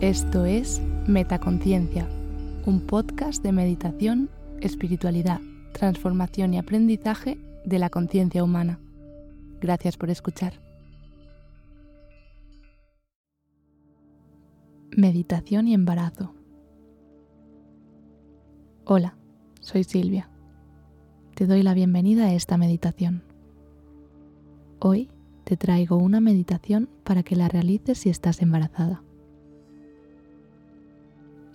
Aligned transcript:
Esto 0.00 0.46
es 0.46 0.80
Metaconciencia, 1.06 2.08
un 2.64 2.80
podcast 2.86 3.42
de 3.42 3.52
meditación, 3.52 4.30
espiritualidad, 4.62 5.42
transformación 5.74 6.54
y 6.54 6.58
aprendizaje 6.58 7.38
de 7.66 7.78
la 7.78 7.90
conciencia 7.90 8.42
humana. 8.42 8.80
Gracias 9.60 9.98
por 9.98 10.08
escuchar. 10.08 10.54
Meditación 14.96 15.68
y 15.68 15.74
embarazo. 15.74 16.32
Hola, 18.86 19.18
soy 19.60 19.84
Silvia. 19.84 20.30
Te 21.34 21.46
doy 21.46 21.62
la 21.62 21.74
bienvenida 21.74 22.24
a 22.24 22.32
esta 22.32 22.56
meditación. 22.56 23.22
Hoy 24.78 25.10
te 25.44 25.58
traigo 25.58 25.98
una 25.98 26.20
meditación 26.20 26.88
para 27.04 27.22
que 27.22 27.36
la 27.36 27.48
realices 27.48 27.98
si 27.98 28.08
estás 28.08 28.40
embarazada. 28.40 29.02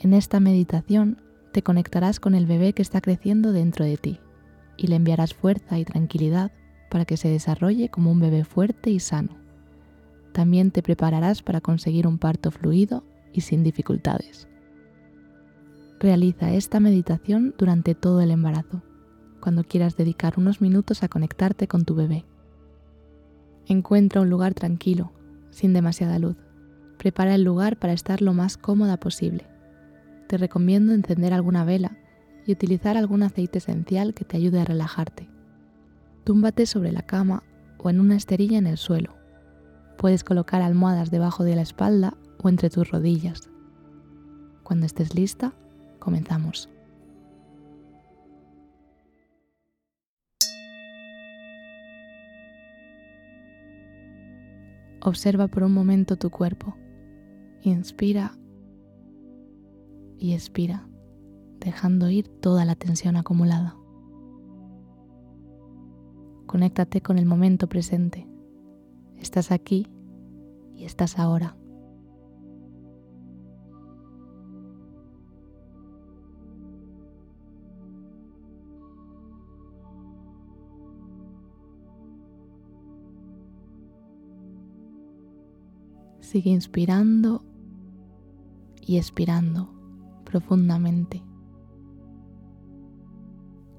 En 0.05 0.13
esta 0.13 0.39
meditación 0.39 1.19
te 1.51 1.63
conectarás 1.63 2.19
con 2.19 2.35
el 2.35 2.45
bebé 2.45 2.73
que 2.73 2.83
está 2.83 3.01
creciendo 3.01 3.51
dentro 3.51 3.85
de 3.85 3.97
ti 3.97 4.19
y 4.77 4.85
le 4.85 4.97
enviarás 4.97 5.33
fuerza 5.33 5.79
y 5.79 5.83
tranquilidad 5.83 6.51
para 6.91 7.05
que 7.05 7.17
se 7.17 7.27
desarrolle 7.27 7.89
como 7.89 8.11
un 8.11 8.19
bebé 8.19 8.45
fuerte 8.45 8.91
y 8.91 8.99
sano. 8.99 9.35
También 10.31 10.69
te 10.69 10.83
prepararás 10.83 11.41
para 11.41 11.59
conseguir 11.59 12.05
un 12.05 12.19
parto 12.19 12.51
fluido 12.51 13.03
y 13.33 13.41
sin 13.41 13.63
dificultades. 13.63 14.47
Realiza 15.99 16.53
esta 16.53 16.79
meditación 16.79 17.55
durante 17.57 17.95
todo 17.95 18.21
el 18.21 18.29
embarazo, 18.29 18.83
cuando 19.39 19.63
quieras 19.63 19.97
dedicar 19.97 20.35
unos 20.37 20.61
minutos 20.61 21.01
a 21.01 21.07
conectarte 21.07 21.67
con 21.67 21.83
tu 21.83 21.95
bebé. 21.95 22.25
Encuentra 23.65 24.21
un 24.21 24.29
lugar 24.29 24.53
tranquilo, 24.53 25.13
sin 25.49 25.73
demasiada 25.73 26.19
luz. 26.19 26.37
Prepara 26.99 27.33
el 27.33 27.43
lugar 27.43 27.79
para 27.79 27.93
estar 27.93 28.21
lo 28.21 28.35
más 28.35 28.55
cómoda 28.55 28.97
posible 28.97 29.47
te 30.27 30.37
recomiendo 30.37 30.93
encender 30.93 31.33
alguna 31.33 31.65
vela 31.65 31.97
y 32.45 32.51
utilizar 32.51 32.97
algún 32.97 33.23
aceite 33.23 33.57
esencial 33.57 34.13
que 34.13 34.25
te 34.25 34.37
ayude 34.37 34.59
a 34.59 34.65
relajarte. 34.65 35.29
Túmbate 36.23 36.65
sobre 36.65 36.91
la 36.91 37.01
cama 37.01 37.43
o 37.77 37.89
en 37.89 37.99
una 37.99 38.15
esterilla 38.15 38.57
en 38.57 38.67
el 38.67 38.77
suelo. 38.77 39.15
Puedes 39.97 40.23
colocar 40.23 40.61
almohadas 40.61 41.11
debajo 41.11 41.43
de 41.43 41.55
la 41.55 41.61
espalda 41.61 42.17
o 42.41 42.49
entre 42.49 42.69
tus 42.69 42.89
rodillas. 42.89 43.49
Cuando 44.63 44.85
estés 44.85 45.15
lista, 45.15 45.53
comenzamos. 45.99 46.69
Observa 55.01 55.47
por 55.47 55.61
un 55.61 55.71
momento 55.71 56.17
tu 56.17 56.31
cuerpo. 56.31 56.75
Inspira 57.61 58.35
y 60.25 60.33
expira, 60.33 60.87
dejando 61.59 62.09
ir 62.09 62.27
toda 62.27 62.65
la 62.65 62.73
tensión 62.73 63.15
acumulada. 63.15 63.77
Conéctate 66.47 67.01
con 67.01 67.19
el 67.19 67.27
momento 67.27 67.69
presente. 67.69 68.27
Estás 69.17 69.51
aquí 69.51 69.87
y 70.75 70.85
estás 70.85 71.19
ahora. 71.19 71.55
Sigue 86.19 86.49
inspirando 86.49 87.43
y 88.81 88.97
expirando 88.97 89.74
profundamente. 90.35 91.23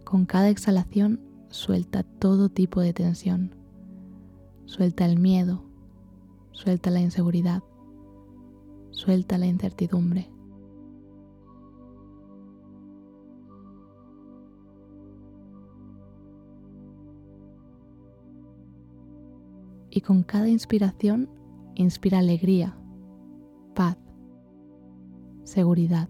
Con 0.05 0.25
cada 0.25 0.49
exhalación 0.49 1.21
suelta 1.50 2.03
todo 2.03 2.49
tipo 2.49 2.81
de 2.81 2.94
tensión. 2.94 3.55
Suelta 4.65 5.05
el 5.05 5.19
miedo, 5.19 5.65
suelta 6.53 6.91
la 6.91 7.00
inseguridad, 7.00 7.62
suelta 8.91 9.37
la 9.37 9.44
incertidumbre. 9.44 10.31
Y 19.91 20.00
con 20.00 20.23
cada 20.23 20.49
inspiración 20.49 21.28
inspira 21.75 22.21
alegría, 22.21 22.78
paz, 23.75 23.99
seguridad. 25.44 26.09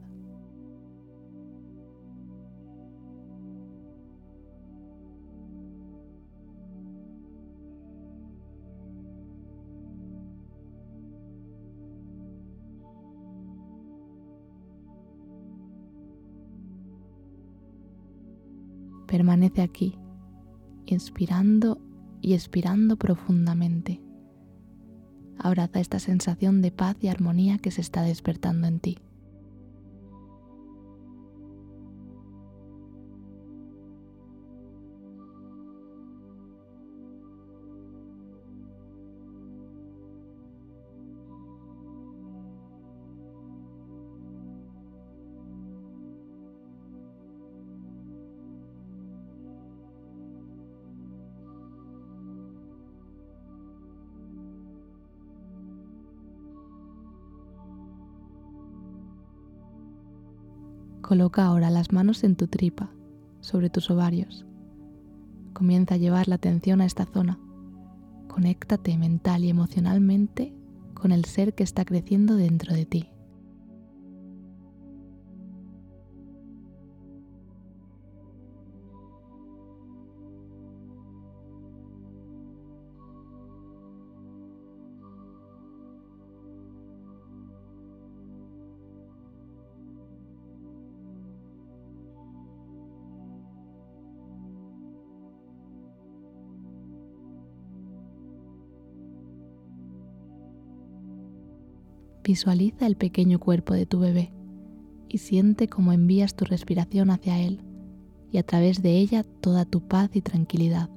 Permanece 19.16 19.62
aquí, 19.62 19.98
inspirando 20.84 21.80
y 22.20 22.34
expirando 22.34 22.98
profundamente. 22.98 24.02
Abraza 25.38 25.80
esta 25.80 26.00
sensación 26.00 26.60
de 26.60 26.70
paz 26.70 26.98
y 27.00 27.08
armonía 27.08 27.56
que 27.56 27.70
se 27.70 27.80
está 27.80 28.02
despertando 28.02 28.66
en 28.66 28.78
ti. 28.78 28.98
Coloca 61.06 61.44
ahora 61.44 61.70
las 61.70 61.92
manos 61.92 62.24
en 62.24 62.34
tu 62.34 62.48
tripa, 62.48 62.90
sobre 63.40 63.70
tus 63.70 63.92
ovarios. 63.92 64.44
Comienza 65.52 65.94
a 65.94 65.98
llevar 65.98 66.26
la 66.26 66.34
atención 66.34 66.80
a 66.80 66.84
esta 66.84 67.06
zona. 67.06 67.38
Conéctate 68.26 68.98
mental 68.98 69.44
y 69.44 69.50
emocionalmente 69.50 70.52
con 70.94 71.12
el 71.12 71.24
ser 71.24 71.54
que 71.54 71.62
está 71.62 71.84
creciendo 71.84 72.34
dentro 72.34 72.74
de 72.74 72.86
ti. 72.86 73.08
Visualiza 102.26 102.88
el 102.88 102.96
pequeño 102.96 103.38
cuerpo 103.38 103.72
de 103.72 103.86
tu 103.86 104.00
bebé 104.00 104.32
y 105.08 105.18
siente 105.18 105.68
cómo 105.68 105.92
envías 105.92 106.34
tu 106.34 106.44
respiración 106.44 107.10
hacia 107.10 107.38
él 107.38 107.60
y 108.32 108.38
a 108.38 108.42
través 108.42 108.82
de 108.82 108.98
ella 108.98 109.22
toda 109.22 109.64
tu 109.64 109.86
paz 109.86 110.10
y 110.14 110.22
tranquilidad. 110.22 110.90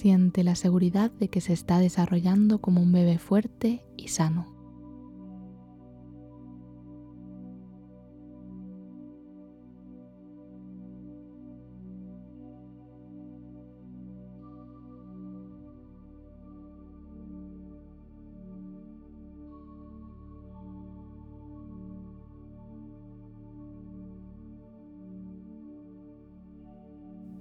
siente 0.00 0.44
la 0.44 0.54
seguridad 0.54 1.10
de 1.10 1.28
que 1.28 1.42
se 1.42 1.52
está 1.52 1.78
desarrollando 1.78 2.62
como 2.62 2.80
un 2.80 2.90
bebé 2.90 3.18
fuerte 3.18 3.84
y 3.98 4.08
sano. 4.08 4.46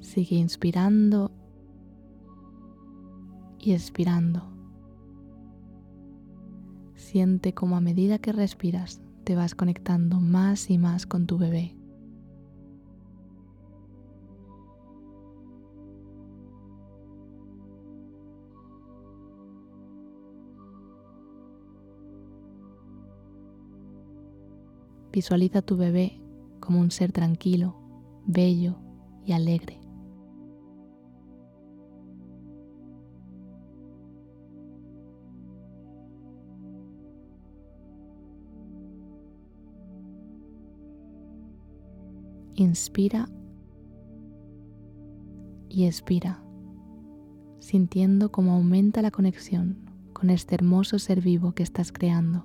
Sigue 0.02 0.36
inspirando 0.36 1.32
y 3.60 3.74
expirando. 3.74 4.44
Siente 6.96 7.54
como 7.54 7.76
a 7.76 7.82
medida 7.82 8.20
que 8.20 8.32
respiras 8.32 9.02
te 9.24 9.36
vas 9.36 9.56
conectando 9.56 10.20
más 10.20 10.70
y 10.70 10.78
más 10.78 11.06
con 11.06 11.28
tu 11.28 11.38
bebé. 11.38 11.76
Visualiza 25.12 25.60
a 25.60 25.62
tu 25.64 25.76
bebé 25.76 26.22
como 26.60 26.80
un 26.80 26.92
ser 26.92 27.12
tranquilo, 27.12 27.76
bello 28.26 28.78
y 29.26 29.34
alegre. 29.34 29.79
Inspira 42.60 43.30
y 45.70 45.86
expira, 45.86 46.44
sintiendo 47.60 48.34
cómo 48.34 48.52
aumenta 48.52 49.02
la 49.02 49.12
conexión 49.12 49.78
con 50.12 50.30
este 50.30 50.56
hermoso 50.56 51.00
ser 51.00 51.22
vivo 51.22 51.54
que 51.54 51.64
estás 51.64 51.94
creando. 51.94 52.44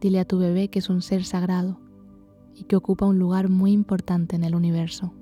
Dile 0.00 0.20
a 0.20 0.24
tu 0.24 0.38
bebé 0.38 0.68
que 0.68 0.78
es 0.78 0.88
un 0.88 1.02
ser 1.02 1.24
sagrado 1.24 1.89
y 2.60 2.64
que 2.64 2.76
ocupa 2.76 3.06
un 3.06 3.18
lugar 3.18 3.48
muy 3.48 3.72
importante 3.72 4.36
en 4.36 4.44
el 4.44 4.54
universo. 4.54 5.14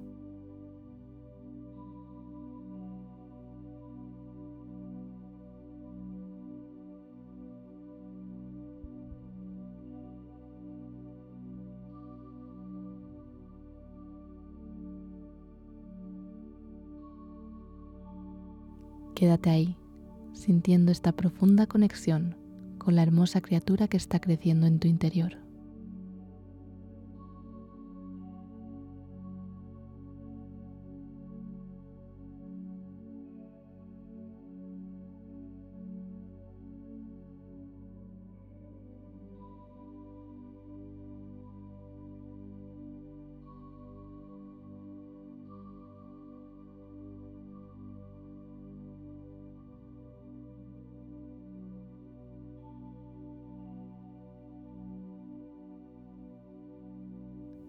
Quédate 19.14 19.50
ahí, 19.50 19.76
sintiendo 20.32 20.90
esta 20.92 21.12
profunda 21.12 21.66
conexión 21.66 22.36
con 22.78 22.96
la 22.96 23.02
hermosa 23.02 23.40
criatura 23.40 23.86
que 23.86 23.96
está 23.96 24.20
creciendo 24.20 24.66
en 24.66 24.78
tu 24.78 24.88
interior. 24.88 25.47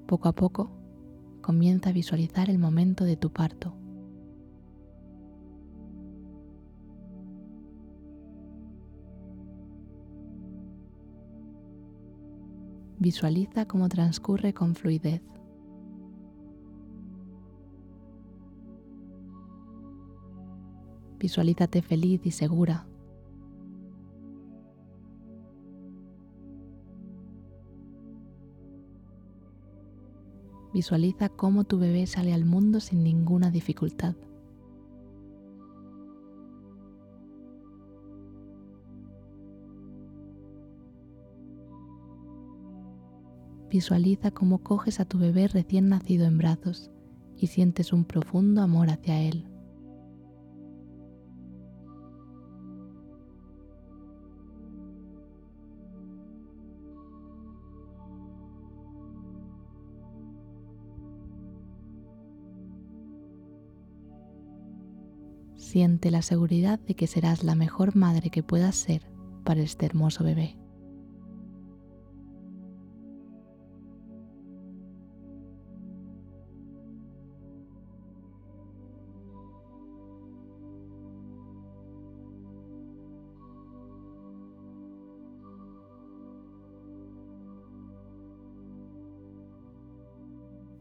Poco 0.09 0.27
a 0.27 0.31
poco, 0.31 0.71
comienza 1.43 1.91
a 1.91 1.93
visualizar 1.93 2.49
el 2.49 2.57
momento 2.57 3.03
de 3.03 3.15
tu 3.15 3.29
parto. 3.31 3.75
Visualiza 12.97 13.67
cómo 13.67 13.87
transcurre 13.87 14.51
con 14.51 14.73
fluidez. 14.73 15.21
Visualízate 21.19 21.83
feliz 21.83 22.25
y 22.25 22.31
segura 22.31 22.87
Visualiza 30.79 31.27
cómo 31.27 31.65
tu 31.65 31.77
bebé 31.77 32.07
sale 32.07 32.33
al 32.33 32.45
mundo 32.45 32.79
sin 32.79 33.03
ninguna 33.03 33.51
dificultad. 33.51 34.15
Visualiza 43.69 44.31
cómo 44.31 44.59
coges 44.59 45.01
a 45.01 45.05
tu 45.05 45.19
bebé 45.19 45.49
recién 45.49 45.89
nacido 45.89 46.25
en 46.25 46.37
brazos 46.37 46.91
y 47.35 47.47
sientes 47.47 47.91
un 47.91 48.05
profundo 48.05 48.61
amor 48.61 48.89
hacia 48.89 49.21
él. 49.21 49.48
Siente 65.69 66.09
la 66.09 66.23
seguridad 66.23 66.79
de 66.79 66.95
que 66.95 67.05
serás 67.05 67.43
la 67.43 67.53
mejor 67.53 67.95
madre 67.95 68.31
que 68.31 68.41
puedas 68.41 68.75
ser 68.75 69.03
para 69.43 69.61
este 69.61 69.85
hermoso 69.85 70.23
bebé. 70.23 70.57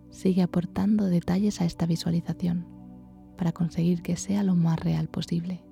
Sigue 0.09 0.41
aportando 0.41 1.05
detalles 1.05 1.61
a 1.61 1.67
esta 1.67 1.85
visualización 1.85 2.78
para 3.39 3.53
conseguir 3.53 4.03
que 4.03 4.17
sea 4.17 4.43
lo 4.43 4.55
más 4.55 4.79
real 4.81 5.09
posible. 5.09 5.63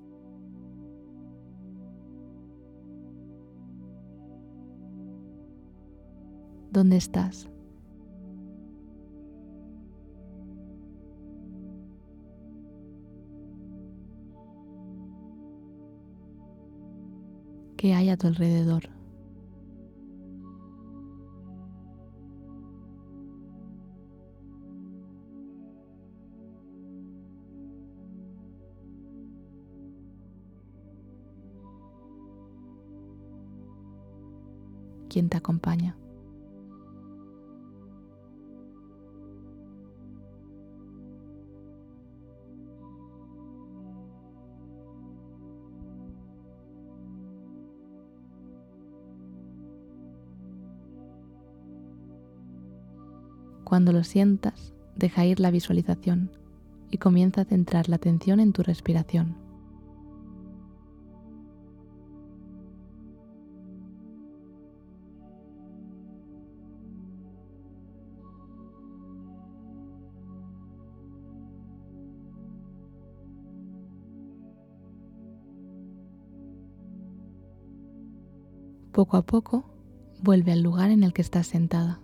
¿Dónde 6.71 6.97
estás? 6.97 7.49
¿Qué 17.75 17.93
hay 17.93 18.09
a 18.09 18.17
tu 18.17 18.27
alrededor? 18.27 18.96
Quien 35.17 35.29
te 35.29 35.37
acompaña. 35.37 35.97
Cuando 53.63 53.91
lo 53.91 54.03
sientas, 54.03 54.75
deja 54.95 55.25
ir 55.25 55.39
la 55.39 55.49
visualización 55.49 56.29
y 56.91 56.99
comienza 56.99 57.41
a 57.41 57.45
centrar 57.45 57.89
la 57.89 57.95
atención 57.95 58.39
en 58.39 58.53
tu 58.53 58.61
respiración. 58.61 59.46
Poco 78.97 79.15
a 79.17 79.21
poco, 79.21 79.63
vuelve 80.23 80.53
al 80.53 80.63
lugar 80.63 80.89
en 80.89 81.03
el 81.03 81.13
que 81.13 81.21
estás 81.21 81.45
sentada. 81.45 82.01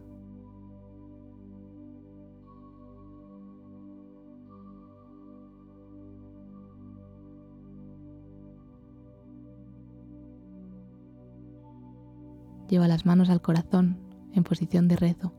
Lleva 12.69 12.87
las 12.87 13.07
manos 13.07 13.31
al 13.31 13.41
corazón 13.41 13.97
en 14.35 14.43
posición 14.43 14.87
de 14.87 14.95
rezo 14.95 15.33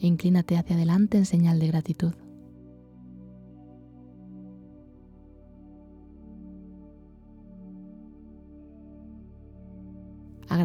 e 0.00 0.06
inclínate 0.06 0.56
hacia 0.56 0.74
adelante 0.74 1.18
en 1.18 1.26
señal 1.26 1.58
de 1.58 1.66
gratitud. 1.66 2.14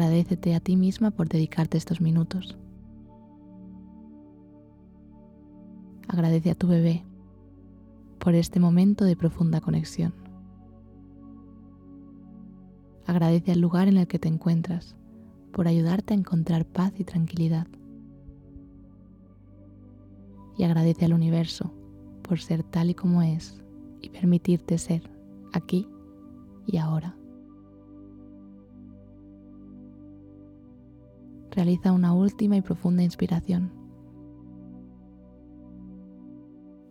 Agradecete 0.08 0.54
a 0.54 0.60
ti 0.60 0.74
misma 0.74 1.10
por 1.10 1.28
dedicarte 1.28 1.76
estos 1.76 2.00
minutos. 2.00 2.56
Agradece 6.08 6.50
a 6.50 6.54
tu 6.54 6.66
bebé 6.66 7.04
por 8.18 8.34
este 8.34 8.58
momento 8.58 9.04
de 9.04 9.16
profunda 9.16 9.60
conexión. 9.60 10.14
Agradece 13.06 13.52
al 13.52 13.60
lugar 13.60 13.86
en 13.86 13.98
el 13.98 14.06
que 14.06 14.18
te 14.18 14.28
encuentras 14.28 14.96
por 15.52 15.68
ayudarte 15.68 16.14
a 16.14 16.16
encontrar 16.16 16.64
paz 16.64 16.94
y 16.98 17.04
tranquilidad. 17.04 17.66
Y 20.56 20.64
agradece 20.64 21.04
al 21.04 21.12
universo 21.12 21.70
por 22.22 22.40
ser 22.40 22.62
tal 22.62 22.88
y 22.88 22.94
como 22.94 23.20
es 23.20 23.62
y 24.00 24.08
permitirte 24.08 24.78
ser 24.78 25.02
aquí 25.52 25.86
y 26.66 26.78
ahora. 26.78 27.14
Realiza 31.50 31.92
una 31.92 32.12
última 32.12 32.56
y 32.56 32.62
profunda 32.62 33.02
inspiración. 33.02 33.72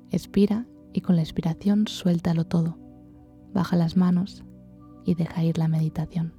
Expira 0.10 0.66
y 0.94 1.02
con 1.02 1.16
la 1.16 1.22
expiración 1.22 1.88
suéltalo 1.88 2.46
todo. 2.46 2.78
Baja 3.54 3.76
las 3.76 3.98
manos 3.98 4.44
y 5.06 5.16
deja 5.16 5.44
ir 5.44 5.58
la 5.58 5.68
meditación. 5.68 6.34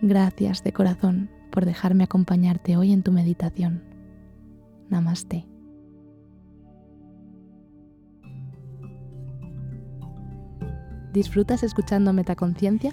Gracias 0.00 0.62
de 0.62 0.72
corazón 0.72 1.30
por 1.50 1.64
dejarme 1.64 2.04
acompañarte 2.04 2.76
hoy 2.76 2.92
en 2.92 3.02
tu 3.02 3.10
meditación. 3.10 3.82
Namaste. 4.88 5.46
¿Disfrutas 11.12 11.62
escuchando 11.62 12.12
Metaconciencia? 12.12 12.92